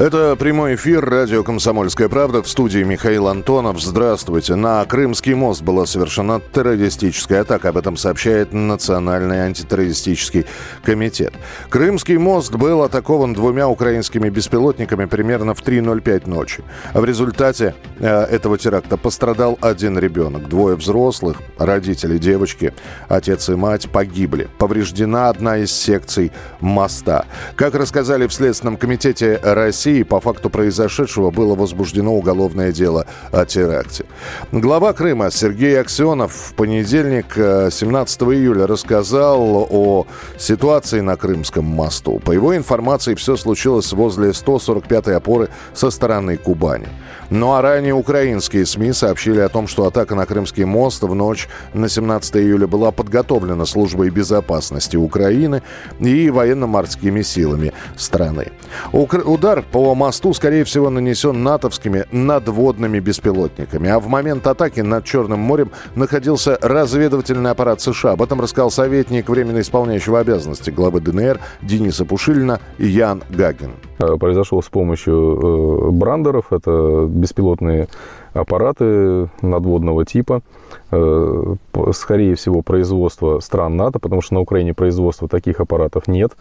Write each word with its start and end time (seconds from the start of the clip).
Это 0.00 0.34
прямой 0.34 0.76
эфир 0.76 1.04
радио 1.04 1.44
«Комсомольская 1.44 2.08
правда» 2.08 2.42
в 2.42 2.48
студии 2.48 2.82
Михаил 2.82 3.28
Антонов. 3.28 3.82
Здравствуйте. 3.82 4.54
На 4.54 4.82
Крымский 4.86 5.34
мост 5.34 5.60
была 5.60 5.84
совершена 5.84 6.40
террористическая 6.40 7.42
атака. 7.42 7.68
Об 7.68 7.76
этом 7.76 7.98
сообщает 7.98 8.54
Национальный 8.54 9.40
антитеррористический 9.40 10.46
комитет. 10.82 11.34
Крымский 11.68 12.16
мост 12.16 12.54
был 12.54 12.82
атакован 12.82 13.34
двумя 13.34 13.68
украинскими 13.68 14.30
беспилотниками 14.30 15.04
примерно 15.04 15.54
в 15.54 15.62
3.05 15.62 16.30
ночи. 16.30 16.64
В 16.94 17.04
результате 17.04 17.74
э, 17.98 18.08
этого 18.08 18.56
теракта 18.56 18.96
пострадал 18.96 19.58
один 19.60 19.98
ребенок. 19.98 20.48
Двое 20.48 20.76
взрослых, 20.76 21.42
родители 21.58 22.16
девочки, 22.16 22.72
отец 23.10 23.50
и 23.50 23.54
мать 23.54 23.90
погибли. 23.90 24.48
Повреждена 24.56 25.28
одна 25.28 25.58
из 25.58 25.70
секций 25.72 26.32
моста. 26.60 27.26
Как 27.54 27.74
рассказали 27.74 28.26
в 28.26 28.32
Следственном 28.32 28.78
комитете 28.78 29.38
России, 29.42 29.89
России 29.90 30.02
по 30.04 30.20
факту 30.20 30.50
произошедшего 30.50 31.30
было 31.30 31.56
возбуждено 31.56 32.14
уголовное 32.14 32.70
дело 32.70 33.06
о 33.32 33.44
теракте. 33.44 34.04
Глава 34.52 34.92
Крыма 34.92 35.30
Сергей 35.32 35.80
Аксенов 35.80 36.32
в 36.32 36.54
понедельник, 36.54 37.34
17 37.34 38.22
э, 38.22 38.24
июля, 38.26 38.66
рассказал 38.68 39.66
о 39.68 40.06
ситуации 40.38 41.00
на 41.00 41.16
Крымском 41.16 41.64
мосту. 41.64 42.20
По 42.24 42.30
его 42.30 42.56
информации, 42.56 43.16
все 43.16 43.36
случилось 43.36 43.92
возле 43.92 44.30
145-й 44.30 45.16
опоры 45.16 45.48
со 45.74 45.90
стороны 45.90 46.36
Кубани. 46.36 46.86
Ну 47.30 47.52
а 47.54 47.62
ранее 47.62 47.94
украинские 47.94 48.66
СМИ 48.66 48.92
сообщили 48.92 49.40
о 49.40 49.48
том, 49.48 49.68
что 49.68 49.86
атака 49.86 50.14
на 50.14 50.26
Крымский 50.26 50.64
мост 50.64 51.02
в 51.02 51.14
ночь 51.14 51.48
на 51.74 51.88
17 51.88 52.36
июля 52.36 52.66
была 52.66 52.90
подготовлена 52.90 53.66
службой 53.66 54.10
безопасности 54.10 54.96
Украины 54.96 55.62
и 56.00 56.30
военно-морскими 56.30 57.22
силами 57.22 57.72
страны. 57.96 58.52
Удар 58.92 59.62
по 59.62 59.79
мосту, 59.94 60.32
скорее 60.34 60.64
всего, 60.64 60.90
нанесен 60.90 61.42
натовскими 61.42 62.04
надводными 62.12 63.00
беспилотниками. 63.00 63.88
А 63.88 63.98
в 63.98 64.08
момент 64.08 64.46
атаки 64.46 64.80
над 64.80 65.04
Черным 65.04 65.40
морем 65.40 65.70
находился 65.94 66.58
разведывательный 66.60 67.50
аппарат 67.50 67.80
США. 67.80 68.12
Об 68.12 68.22
этом 68.22 68.40
рассказал 68.40 68.70
советник 68.70 69.28
временно 69.28 69.60
исполняющего 69.60 70.20
обязанности 70.20 70.70
главы 70.70 71.00
ДНР 71.00 71.40
Дениса 71.62 72.04
Пушилина 72.04 72.60
Ян 72.78 73.22
Гагин. 73.30 73.72
Э, 73.98 74.16
произошел 74.16 74.62
с 74.62 74.68
помощью 74.68 75.14
э, 75.14 75.90
брандеров. 75.90 76.52
Это 76.52 77.06
беспилотные 77.08 77.88
аппараты 78.32 79.28
надводного 79.42 80.04
типа. 80.04 80.42
Э, 80.90 81.54
скорее 81.92 82.34
всего, 82.34 82.62
производство 82.62 83.40
стран 83.40 83.76
НАТО, 83.76 83.98
потому 83.98 84.22
что 84.22 84.34
на 84.34 84.40
Украине 84.40 84.74
производства 84.74 85.28
таких 85.28 85.60
аппаратов 85.60 86.08
нет. 86.08 86.32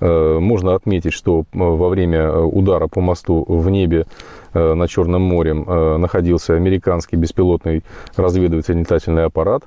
Можно 0.00 0.74
отметить, 0.74 1.12
что 1.12 1.44
во 1.52 1.88
время 1.88 2.32
удара 2.32 2.86
по 2.86 3.00
мосту 3.00 3.44
в 3.46 3.68
небе 3.68 4.06
над 4.54 4.88
Черным 4.88 5.22
морем 5.22 5.64
находился 6.00 6.54
американский 6.54 7.16
беспилотный 7.16 7.82
разведывательный 8.16 8.80
летательный 8.80 9.24
аппарат. 9.24 9.64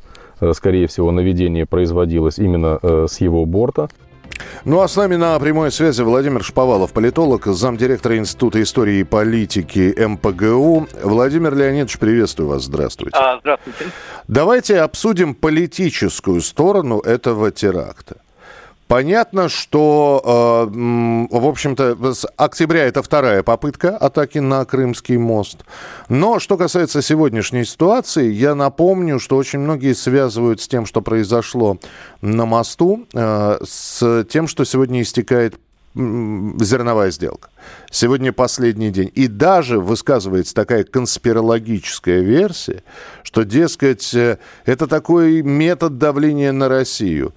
Скорее 0.53 0.87
всего, 0.87 1.11
наведение 1.11 1.65
производилось 1.65 2.39
именно 2.39 2.79
с 2.81 3.19
его 3.19 3.45
борта. 3.45 3.89
Ну 4.65 4.81
а 4.81 4.87
с 4.87 4.95
нами 4.95 5.15
на 5.15 5.39
прямой 5.39 5.71
связи 5.71 6.01
Владимир 6.01 6.43
Шповалов, 6.43 6.91
политолог, 6.93 7.45
замдиректора 7.45 8.17
Института 8.17 8.61
истории 8.61 8.99
и 8.99 9.03
политики 9.03 9.93
МПГУ. 9.97 10.87
Владимир 11.03 11.55
Леонидович, 11.55 11.97
приветствую 11.99 12.49
вас, 12.49 12.63
здравствуйте. 12.63 13.17
А, 13.17 13.39
здравствуйте. 13.39 13.85
Давайте 14.27 14.79
обсудим 14.81 15.35
политическую 15.35 16.41
сторону 16.41 16.99
этого 16.99 17.51
теракта. 17.51 18.17
Понятно, 18.91 19.47
что, 19.47 20.67
э, 20.69 21.37
в 21.37 21.47
общем-то, 21.47 22.13
с 22.13 22.27
октября 22.35 22.83
это 22.83 23.01
вторая 23.01 23.41
попытка 23.41 23.95
атаки 23.95 24.39
на 24.39 24.65
Крымский 24.65 25.15
мост. 25.15 25.59
Но 26.09 26.39
что 26.39 26.57
касается 26.57 27.01
сегодняшней 27.01 27.63
ситуации, 27.63 28.29
я 28.29 28.53
напомню, 28.53 29.17
что 29.17 29.37
очень 29.37 29.59
многие 29.59 29.93
связывают 29.93 30.59
с 30.59 30.67
тем, 30.67 30.85
что 30.85 31.01
произошло 31.01 31.77
на 32.19 32.45
мосту, 32.45 33.07
э, 33.13 33.59
с 33.63 34.25
тем, 34.25 34.49
что 34.49 34.65
сегодня 34.65 35.03
истекает 35.03 35.55
зерновая 35.95 37.11
сделка. 37.11 37.49
Сегодня 37.91 38.33
последний 38.33 38.91
день. 38.91 39.11
И 39.15 39.27
даже 39.27 39.79
высказывается 39.79 40.53
такая 40.53 40.83
конспирологическая 40.83 42.19
версия, 42.19 42.83
что, 43.23 43.43
дескать, 43.43 44.13
э, 44.13 44.37
это 44.65 44.87
такой 44.87 45.43
метод 45.43 45.97
давления 45.97 46.51
на 46.51 46.67
Россию 46.67 47.33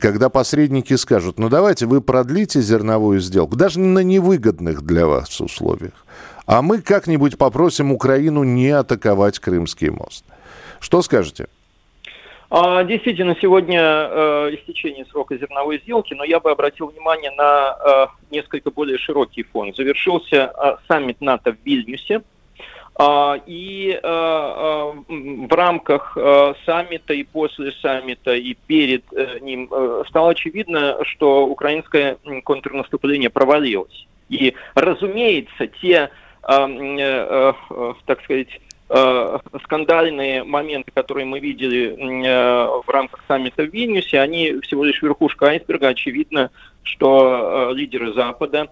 когда 0.00 0.28
посредники 0.28 0.94
скажут, 0.94 1.38
ну 1.38 1.48
давайте 1.48 1.86
вы 1.86 2.00
продлите 2.00 2.60
зерновую 2.60 3.20
сделку, 3.20 3.56
даже 3.56 3.78
на 3.80 4.00
невыгодных 4.00 4.82
для 4.82 5.06
вас 5.06 5.40
условиях, 5.40 6.04
а 6.46 6.62
мы 6.62 6.80
как-нибудь 6.80 7.38
попросим 7.38 7.92
Украину 7.92 8.42
не 8.42 8.70
атаковать 8.70 9.38
Крымский 9.38 9.90
мост. 9.90 10.24
Что 10.80 11.02
скажете? 11.02 11.46
А, 12.50 12.82
действительно, 12.84 13.36
сегодня 13.40 13.80
э, 13.80 14.54
истечение 14.54 15.04
срока 15.10 15.36
зерновой 15.36 15.80
сделки, 15.80 16.14
но 16.14 16.24
я 16.24 16.40
бы 16.40 16.50
обратил 16.50 16.86
внимание 16.86 17.30
на 17.32 17.76
э, 17.76 18.06
несколько 18.30 18.70
более 18.70 18.96
широкий 18.96 19.42
фон. 19.42 19.74
Завершился 19.74 20.50
э, 20.56 20.76
саммит 20.88 21.20
НАТО 21.20 21.52
в 21.52 21.66
Вильнюсе, 21.66 22.22
и 23.46 23.92
э, 23.92 23.98
э, 24.02 24.92
в 25.06 25.54
рамках 25.54 26.16
э, 26.16 26.54
саммита 26.66 27.14
и 27.14 27.22
после 27.22 27.70
саммита 27.80 28.34
и 28.34 28.54
перед 28.66 29.04
ним 29.40 29.70
стало 30.08 30.30
очевидно, 30.30 30.98
что 31.04 31.46
украинское 31.46 32.18
контрнаступление 32.42 33.30
провалилось. 33.30 34.06
И, 34.28 34.54
разумеется, 34.74 35.68
те, 35.80 36.10
так 36.42 38.22
сказать, 38.24 38.60
скандальные 39.64 40.44
моменты, 40.44 40.90
которые 40.92 41.24
мы 41.24 41.40
видели 41.40 41.94
в 42.84 42.88
рамках 42.88 43.22
саммита 43.26 43.62
в 43.62 43.72
Вильнюсе, 43.72 44.20
они 44.20 44.60
всего 44.60 44.84
лишь 44.84 45.00
верхушка 45.00 45.46
айсберга. 45.46 45.88
Очевидно, 45.88 46.50
что 46.82 47.70
лидеры 47.72 48.12
Запада 48.12 48.68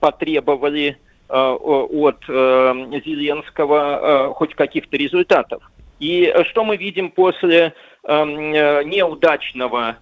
потребовали 0.00 0.98
от 1.28 2.24
э, 2.28 3.00
Зеленского 3.04 4.30
э, 4.30 4.34
хоть 4.34 4.54
каких-то 4.54 4.96
результатов. 4.96 5.62
И 6.00 6.34
что 6.44 6.64
мы 6.64 6.76
видим 6.76 7.10
после 7.10 7.74
неудачного 8.04 9.96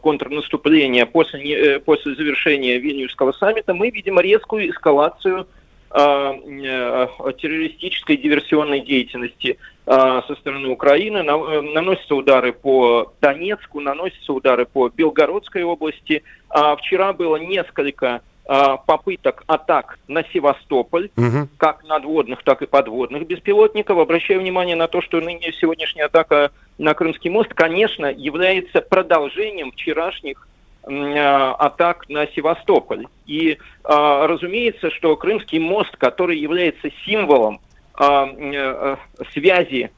контрнаступления, 0.00 1.04
после, 1.04 1.80
после 1.80 2.14
завершения 2.14 2.78
Вильнюсского 2.78 3.32
саммита, 3.32 3.74
мы 3.74 3.90
видим 3.90 4.20
резкую 4.20 4.70
эскалацию 4.70 5.48
террористической 5.90 8.16
диверсионной 8.16 8.80
деятельности 8.80 9.58
со 9.84 10.36
стороны 10.38 10.68
Украины. 10.68 11.24
Наносятся 11.24 12.14
удары 12.14 12.52
по 12.52 13.12
Донецку, 13.20 13.80
наносятся 13.80 14.32
удары 14.32 14.64
по 14.64 14.88
Белгородской 14.88 15.64
области. 15.64 16.22
А 16.48 16.76
вчера 16.76 17.12
было 17.12 17.34
несколько 17.36 18.22
Э, 18.52 18.78
попыток 18.84 19.44
атак 19.46 20.00
на 20.08 20.24
Севастополь, 20.24 21.10
угу. 21.16 21.46
как 21.56 21.84
надводных, 21.84 22.42
так 22.42 22.62
и 22.62 22.66
подводных 22.66 23.24
беспилотников. 23.24 23.96
Обращаю 23.96 24.40
внимание 24.40 24.74
на 24.74 24.88
то, 24.88 25.00
что 25.02 25.20
ныне 25.20 25.52
сегодняшняя 25.52 26.06
атака 26.06 26.50
на 26.76 26.94
Крымский 26.94 27.30
мост, 27.30 27.54
конечно, 27.54 28.06
является 28.06 28.80
продолжением 28.80 29.70
вчерашних 29.70 30.48
э, 30.82 30.90
атак 30.90 32.08
на 32.08 32.26
Севастополь. 32.26 33.06
И 33.24 33.52
э, 33.52 33.56
разумеется, 33.84 34.90
что 34.90 35.14
Крымский 35.14 35.60
мост, 35.60 35.96
который 35.96 36.36
является 36.36 36.90
символом 37.06 37.60
связи 39.32 39.90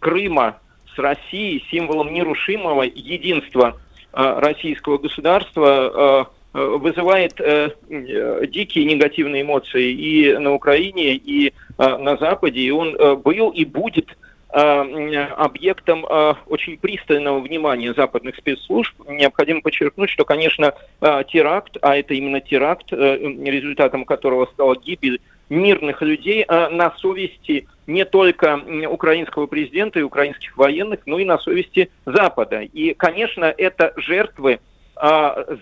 Крыма 0.00 0.58
с 0.94 0.98
Россией, 0.98 1.64
символом 1.70 2.12
нерушимого 2.14 2.82
единства 2.82 3.76
российского 4.12 4.96
государства, 4.96 6.30
вызывает 6.52 7.40
э, 7.40 7.70
э, 7.88 8.46
дикие 8.46 8.84
негативные 8.84 9.42
эмоции 9.42 9.92
и 9.92 10.36
на 10.36 10.52
Украине, 10.52 11.14
и 11.14 11.52
э, 11.78 11.96
на 11.96 12.16
Западе, 12.16 12.60
и 12.60 12.70
он 12.70 12.96
был 13.22 13.50
и 13.50 13.64
будет 13.64 14.16
объектом 14.52 16.04
очень 16.48 16.76
пристального 16.76 17.38
внимания 17.38 17.94
западных 17.94 18.34
спецслужб. 18.34 18.92
Необходимо 19.08 19.60
подчеркнуть, 19.60 20.10
что, 20.10 20.24
конечно, 20.24 20.74
теракт, 21.00 21.76
а 21.80 21.96
это 21.96 22.14
именно 22.14 22.40
теракт, 22.40 22.90
результатом 22.90 24.04
которого 24.04 24.46
стала 24.46 24.74
гибель 24.74 25.20
мирных 25.50 26.02
людей, 26.02 26.44
на 26.48 26.92
совести 26.96 27.68
не 27.86 28.04
только 28.04 28.60
украинского 28.88 29.46
президента 29.46 30.00
и 30.00 30.02
украинских 30.02 30.56
военных, 30.56 31.02
но 31.06 31.20
и 31.20 31.24
на 31.24 31.38
совести 31.38 31.88
Запада. 32.04 32.62
И, 32.62 32.94
конечно, 32.94 33.44
это 33.56 33.92
жертвы 33.98 34.58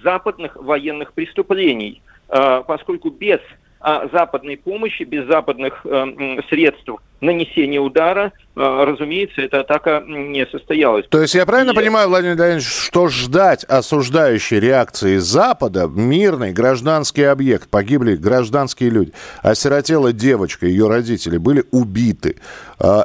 западных 0.02 0.56
военных 0.56 1.12
преступлений, 1.12 2.02
поскольку 2.28 3.10
без 3.10 3.40
западной 3.80 4.56
помощи, 4.56 5.04
без 5.04 5.26
западных 5.26 5.84
э, 5.84 6.40
средств 6.48 6.90
нанесения 7.20 7.80
удара, 7.80 8.32
э, 8.56 8.60
разумеется, 8.60 9.42
эта 9.42 9.60
атака 9.60 10.02
не 10.06 10.46
состоялась. 10.46 11.06
То 11.08 11.20
есть 11.20 11.34
я 11.34 11.46
правильно 11.46 11.72
и... 11.72 11.74
понимаю, 11.74 12.08
Владимир 12.08 12.36
Леонидович, 12.36 12.66
что 12.66 13.08
ждать 13.08 13.64
осуждающей 13.64 14.60
реакции 14.60 15.16
Запада, 15.16 15.88
мирный 15.88 16.52
гражданский 16.52 17.24
объект, 17.24 17.68
погибли 17.68 18.16
гражданские 18.16 18.90
люди, 18.90 19.12
осиротела 19.42 20.12
девочка, 20.12 20.66
ее 20.66 20.88
родители 20.88 21.38
были 21.38 21.64
убиты. 21.70 22.36
А, 22.80 23.04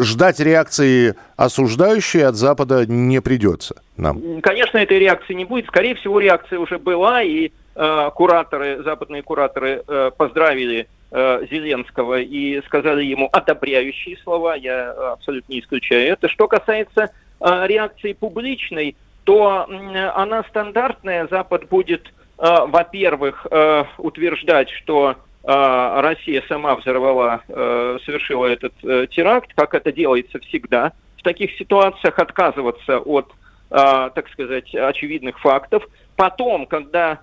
ждать 0.00 0.38
реакции 0.38 1.16
осуждающей 1.36 2.24
от 2.24 2.36
Запада 2.36 2.86
не 2.86 3.20
придется 3.20 3.76
нам? 3.96 4.40
Конечно, 4.40 4.78
этой 4.78 4.98
реакции 4.98 5.34
не 5.34 5.44
будет. 5.44 5.66
Скорее 5.66 5.94
всего, 5.96 6.20
реакция 6.20 6.58
уже 6.58 6.78
была, 6.78 7.22
и 7.22 7.50
э, 7.74 8.10
кураторы, 8.14 8.82
западные 8.84 9.22
кураторы 9.22 9.82
э, 9.86 10.10
поздравили 10.16 10.88
э, 11.10 11.46
Зеленского 11.50 12.20
и 12.20 12.60
сказали 12.62 13.04
ему 13.04 13.28
одобряющие 13.32 14.16
слова. 14.18 14.54
Я 14.54 14.90
абсолютно 15.12 15.52
не 15.52 15.60
исключаю 15.60 16.12
это. 16.12 16.28
Что 16.28 16.48
касается 16.48 17.10
э, 17.40 17.66
реакции 17.66 18.12
публичной, 18.12 18.96
то 19.24 19.66
э, 19.68 20.08
она 20.14 20.44
стандартная. 20.44 21.28
Запад 21.28 21.68
будет, 21.68 22.12
э, 22.38 22.44
во-первых, 22.66 23.46
э, 23.50 23.84
утверждать, 23.98 24.70
что 24.70 25.16
э, 25.42 26.00
Россия 26.00 26.42
сама 26.48 26.76
взорвала, 26.76 27.42
э, 27.48 27.98
совершила 28.04 28.46
этот 28.46 28.72
э, 28.82 29.06
теракт, 29.10 29.52
как 29.54 29.74
это 29.74 29.92
делается 29.92 30.38
всегда 30.40 30.92
в 31.18 31.22
таких 31.22 31.56
ситуациях, 31.56 32.18
отказываться 32.18 32.98
от 32.98 33.32
так 33.72 34.28
сказать, 34.32 34.74
очевидных 34.74 35.38
фактов. 35.38 35.84
Потом, 36.16 36.66
когда 36.66 37.20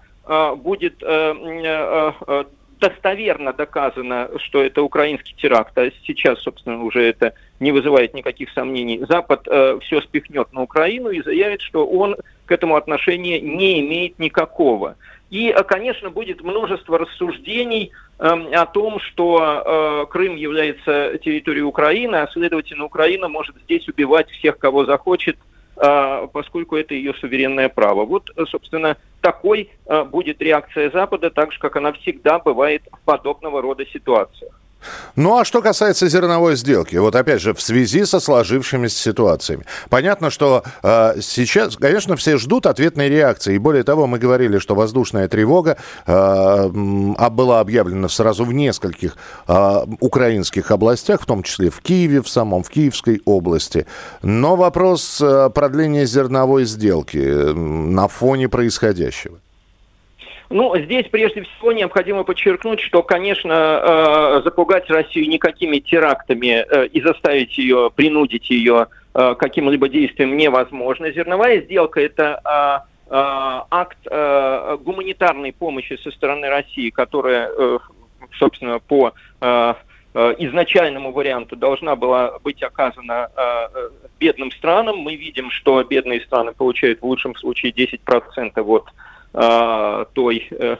будет 0.55 1.03
э, 1.03 2.11
э, 2.25 2.43
достоверно 2.79 3.53
доказано, 3.53 4.29
что 4.37 4.63
это 4.63 4.81
украинский 4.81 5.35
теракт, 5.35 5.77
а 5.77 5.89
сейчас, 6.05 6.39
собственно, 6.41 6.83
уже 6.83 7.03
это 7.03 7.33
не 7.59 7.71
вызывает 7.71 8.13
никаких 8.13 8.51
сомнений, 8.51 9.03
Запад 9.07 9.47
э, 9.47 9.79
все 9.81 10.01
спихнет 10.01 10.51
на 10.53 10.61
Украину 10.61 11.09
и 11.09 11.21
заявит, 11.21 11.61
что 11.61 11.87
он 11.87 12.15
к 12.45 12.51
этому 12.51 12.75
отношения 12.75 13.39
не 13.39 13.81
имеет 13.81 14.19
никакого. 14.19 14.95
И, 15.29 15.53
конечно, 15.67 16.09
будет 16.09 16.41
множество 16.41 16.97
рассуждений 16.97 17.91
э, 18.19 18.23
о 18.23 18.65
том, 18.65 18.99
что 18.99 19.41
э, 19.41 20.11
Крым 20.11 20.35
является 20.35 21.17
территорией 21.17 21.63
Украины, 21.63 22.15
а, 22.15 22.27
следовательно, 22.31 22.85
Украина 22.85 23.27
может 23.27 23.55
здесь 23.63 23.87
убивать 23.89 24.29
всех, 24.31 24.57
кого 24.57 24.85
захочет, 24.85 25.35
а, 25.37 25.56
поскольку 25.77 26.75
это 26.75 26.95
ее 26.95 27.13
суверенное 27.13 27.69
право. 27.69 28.05
Вот, 28.05 28.31
собственно, 28.49 28.97
такой 29.21 29.69
а, 29.85 30.03
будет 30.03 30.41
реакция 30.41 30.89
Запада, 30.89 31.29
так 31.29 31.51
же, 31.51 31.59
как 31.59 31.75
она 31.75 31.91
всегда 31.93 32.39
бывает 32.39 32.83
в 32.91 32.99
подобного 33.05 33.61
рода 33.61 33.85
ситуациях. 33.85 34.56
Ну 35.15 35.37
а 35.37 35.45
что 35.45 35.61
касается 35.61 36.07
зерновой 36.07 36.55
сделки, 36.55 36.95
вот 36.95 37.15
опять 37.15 37.41
же 37.41 37.53
в 37.53 37.61
связи 37.61 38.05
со 38.05 38.19
сложившимися 38.19 38.97
ситуациями. 38.97 39.63
Понятно, 39.89 40.29
что 40.29 40.63
э, 40.83 41.15
сейчас, 41.21 41.75
конечно, 41.75 42.15
все 42.15 42.37
ждут 42.37 42.65
ответной 42.65 43.09
реакции. 43.09 43.55
И 43.55 43.57
более 43.57 43.83
того, 43.83 44.07
мы 44.07 44.19
говорили, 44.19 44.59
что 44.59 44.75
воздушная 44.75 45.27
тревога 45.27 45.77
э, 46.05 46.67
была 46.69 47.59
объявлена 47.59 48.09
сразу 48.09 48.45
в 48.45 48.53
нескольких 48.53 49.17
э, 49.47 49.85
украинских 49.99 50.71
областях, 50.71 51.21
в 51.21 51.25
том 51.25 51.43
числе 51.43 51.69
в 51.69 51.81
Киеве, 51.81 52.21
в 52.21 52.29
самом, 52.29 52.63
в 52.63 52.69
Киевской 52.69 53.21
области. 53.25 53.87
Но 54.21 54.55
вопрос 54.55 55.19
э, 55.21 55.49
продления 55.53 56.05
зерновой 56.05 56.65
сделки 56.65 57.17
на 57.17 58.07
фоне 58.07 58.49
происходящего. 58.49 59.39
Ну, 60.49 60.77
здесь 60.77 61.05
прежде 61.11 61.43
всего 61.43 61.73
необходимо 61.73 62.23
подчеркнуть, 62.23 62.79
что, 62.79 63.03
конечно, 63.03 63.51
э, 63.51 64.41
запугать 64.43 64.89
Россию 64.89 65.27
никакими 65.27 65.79
терактами 65.79 66.65
э, 66.65 66.87
и 66.87 67.01
заставить 67.01 67.57
ее, 67.57 67.91
принудить 67.93 68.49
ее 68.49 68.87
э, 69.13 69.35
каким-либо 69.37 69.89
действием 69.89 70.37
невозможно. 70.37 71.11
Зерновая 71.11 71.61
сделка– 71.61 71.99
это 72.01 72.85
акт 73.09 73.97
гуманитарной 74.03 75.53
помощи 75.53 75.97
со 76.03 76.11
стороны 76.11 76.49
России, 76.49 76.89
которая, 76.89 77.49
собственно, 78.37 78.79
по 78.79 79.13
изначальному 80.13 81.13
варианту 81.13 81.55
должна 81.55 81.95
была 81.95 82.37
быть 82.39 82.61
оказана 82.61 83.29
бедным 84.19 84.51
странам. 84.51 84.97
Мы 84.97 85.15
видим, 85.15 85.51
что 85.51 85.81
бедные 85.85 86.19
страны 86.19 86.51
получают 86.51 86.99
в 86.99 87.05
лучшем 87.05 87.33
случае 87.37 87.71
10% 87.71 88.61
от 88.61 88.89
той, 89.37 90.47
э, 90.49 90.77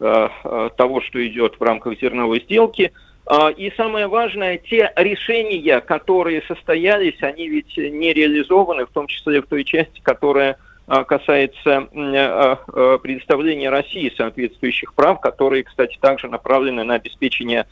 э, 0.00 0.28
того, 0.76 1.00
что 1.02 1.26
идет 1.26 1.60
в 1.60 1.62
рамках 1.62 2.00
зерновой 2.00 2.40
сделки. 2.40 2.90
А, 3.26 3.50
и 3.50 3.70
самое 3.76 4.06
важное, 4.06 4.56
те 4.56 4.90
решения, 4.96 5.80
которые 5.80 6.40
состоялись, 6.48 7.22
они 7.22 7.46
ведь 7.48 7.76
не 7.76 8.14
реализованы, 8.14 8.86
в 8.86 8.90
том 8.90 9.06
числе 9.06 9.42
в 9.42 9.46
той 9.46 9.64
части, 9.64 10.00
которая 10.02 10.56
касается 10.86 11.88
предоставления 13.02 13.70
России 13.70 14.12
соответствующих 14.14 14.92
прав, 14.92 15.18
которые, 15.20 15.64
кстати, 15.64 15.96
также 15.98 16.28
направлены 16.28 16.84
на 16.84 16.96
обеспечение 16.96 17.64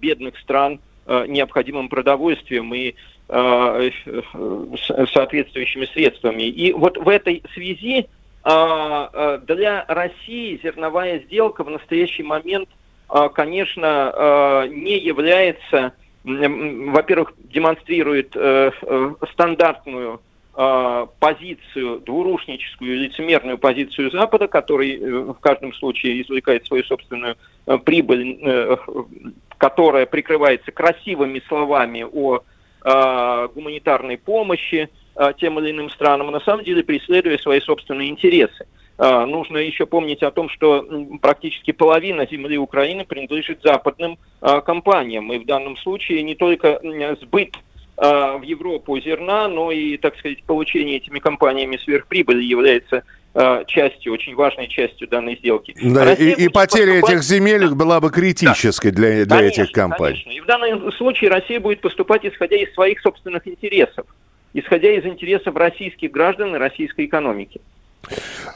бедных 0.00 0.36
стран 0.38 0.80
необходимым 1.06 1.88
продовольствием 1.88 2.74
и 2.74 2.96
соответствующими 3.28 5.86
средствами. 5.86 6.42
И 6.42 6.72
вот 6.72 6.98
в 6.98 7.08
этой 7.08 7.44
связи 7.54 8.00
а, 8.00 8.06
а, 8.08 8.10
для 8.46 9.84
России 9.88 10.60
зерновая 10.62 11.18
сделка 11.20 11.64
в 11.64 11.70
настоящий 11.70 12.22
момент, 12.22 12.68
а, 13.08 13.28
конечно, 13.28 14.68
не 14.70 14.98
является, 14.98 15.94
во-первых, 16.22 17.34
демонстрирует 17.38 18.36
э, 18.36 18.70
э, 18.82 19.14
стандартную 19.32 20.20
позицию, 21.18 22.00
двурушническую, 22.00 22.96
лицемерную 22.96 23.58
позицию 23.58 24.10
Запада, 24.10 24.48
который 24.48 24.96
э, 24.96 25.20
в 25.32 25.38
каждом 25.38 25.74
случае 25.74 26.22
извлекает 26.22 26.66
свою 26.66 26.82
собственную 26.84 27.36
прибыль, 27.84 28.38
которая 29.58 30.06
прикрывается 30.06 30.72
красивыми 30.72 31.42
словами 31.46 32.06
о 32.10 32.42
гуманитарной 32.82 34.16
помощи, 34.16 34.88
а, 34.88 35.05
тем 35.38 35.58
или 35.58 35.70
иным 35.70 35.90
странам, 35.90 36.28
а 36.28 36.32
на 36.32 36.40
самом 36.40 36.64
деле 36.64 36.82
преследуя 36.84 37.38
свои 37.38 37.60
собственные 37.60 38.10
интересы. 38.10 38.66
А, 38.98 39.26
нужно 39.26 39.58
еще 39.58 39.86
помнить 39.86 40.22
о 40.22 40.30
том, 40.30 40.48
что 40.48 40.86
практически 41.20 41.70
половина 41.72 42.26
земли 42.26 42.58
Украины 42.58 43.04
принадлежит 43.04 43.60
западным 43.62 44.18
компаниям. 44.40 45.32
И 45.32 45.38
в 45.38 45.46
данном 45.46 45.76
случае 45.76 46.22
не 46.22 46.34
только 46.34 46.80
сбыт 47.20 47.54
в 47.96 48.42
Европу 48.42 49.00
зерна, 49.00 49.48
но 49.48 49.72
и, 49.72 49.96
так 49.96 50.18
сказать, 50.18 50.42
получение 50.44 50.98
этими 50.98 51.18
компаниями 51.18 51.78
сверхприбыли 51.82 52.42
является 52.42 53.02
частью, 53.66 54.12
очень 54.12 54.34
важной 54.34 54.68
частью 54.68 55.08
данной 55.08 55.36
сделки. 55.36 55.74
Да, 55.82 56.12
и, 56.12 56.44
и 56.44 56.48
потеря 56.48 57.00
поступать... 57.00 57.10
этих 57.10 57.22
земель 57.22 57.68
была 57.74 58.00
бы 58.00 58.10
критической 58.10 58.90
да. 58.90 58.96
для, 58.96 59.24
для 59.24 59.36
конечно, 59.36 59.62
этих 59.62 59.72
компаний. 59.72 60.22
Конечно. 60.22 60.30
И 60.30 60.40
в 60.40 60.46
данном 60.46 60.92
случае 60.92 61.30
Россия 61.30 61.60
будет 61.60 61.80
поступать 61.80 62.24
исходя 62.24 62.56
из 62.56 62.72
своих 62.74 63.00
собственных 63.00 63.46
интересов 63.46 64.06
исходя 64.56 64.90
из 64.90 65.04
интересов 65.04 65.54
российских 65.56 66.10
граждан 66.10 66.54
и 66.54 66.58
российской 66.58 67.06
экономики. 67.06 67.60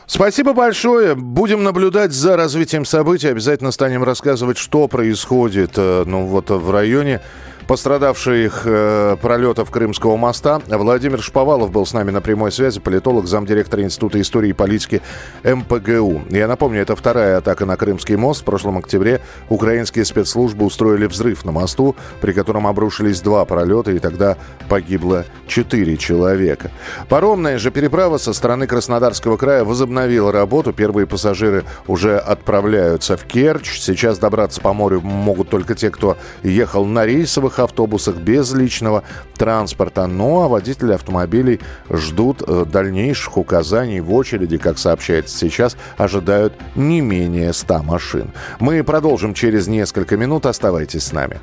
Спасибо 0.07 0.53
большое. 0.55 1.15
Будем 1.15 1.63
наблюдать 1.63 2.13
за 2.13 2.37
развитием 2.37 2.85
событий. 2.85 3.29
Обязательно 3.29 3.71
станем 3.71 4.03
рассказывать, 4.03 4.59
что 4.59 4.89
происходит 4.89 5.73
э, 5.77 6.05
ну, 6.07 6.27
вот, 6.27 6.51
в 6.51 6.71
районе 6.71 7.21
пострадавших 7.71 8.63
э, 8.65 9.17
пролетов 9.23 9.71
Крымского 9.71 10.17
моста. 10.17 10.61
Владимир 10.67 11.23
Шповалов 11.23 11.71
был 11.71 11.87
с 11.87 11.93
нами 11.93 12.11
на 12.11 12.21
прямой 12.21 12.51
связи, 12.51 12.81
политолог, 12.81 13.29
замдиректора 13.29 13.85
Института 13.85 14.21
истории 14.21 14.51
и 14.51 14.53
политики 14.53 15.03
МПГУ. 15.45 16.23
Я 16.31 16.49
напомню, 16.49 16.83
это 16.83 16.97
вторая 16.97 17.39
атака 17.39 17.67
на 17.67 17.77
Крымский 17.77 18.17
мост. 18.17 18.41
В 18.41 18.45
прошлом 18.45 18.79
октябре 18.79 19.21
украинские 19.49 20.05
спецслужбы 20.05 20.65
устроили 20.65 21.07
взрыв 21.07 21.45
на 21.45 21.53
мосту, 21.53 21.95
при 22.21 22.33
котором 22.33 22.67
обрушились 22.67 23.21
два 23.21 23.45
пролета, 23.45 23.93
и 23.93 24.01
тогда 24.01 24.37
погибло 24.69 25.25
четыре 25.47 25.97
человека. 25.97 26.73
Паромная 27.09 27.57
же 27.59 27.71
переправа 27.71 28.19
со 28.19 28.33
стороны 28.33 28.67
Краснодарского 28.67 29.37
края 29.37 29.65
возобновила 29.65 30.33
работу. 30.33 30.73
Первые 30.73 31.07
пассажиры 31.07 31.65
уже 31.87 32.19
отправляются 32.19 33.17
в 33.17 33.23
Керчь. 33.27 33.79
Сейчас 33.79 34.19
добраться 34.19 34.61
по 34.61 34.73
морю 34.73 35.03
могут 35.03 35.51
только 35.51 35.77
те, 35.77 35.91
кто 35.91 36.17
ехал 36.43 36.85
на 36.85 37.07
рейсовых 37.07 37.60
автобусах 37.61 38.17
без 38.17 38.53
личного 38.53 39.05
транспорта. 39.37 40.07
Ну 40.07 40.43
а 40.43 40.49
водители 40.49 40.93
автомобилей 40.93 41.61
ждут 41.89 42.43
э, 42.47 42.65
дальнейших 42.65 43.37
указаний 43.37 44.01
в 44.01 44.13
очереди, 44.13 44.59
как 44.59 44.79
сообщается 44.79 45.39
сейчас, 45.39 45.77
ожидают 45.97 46.55
не 46.75 47.01
менее 47.01 47.53
100 47.53 47.83
машин. 47.83 48.33
Мы 48.59 48.83
продолжим 48.83 49.35
через 49.35 49.69
несколько 49.69 50.17
минут. 50.17 50.47
Оставайтесь 50.47 51.05
с 51.05 51.13
нами. 51.13 51.39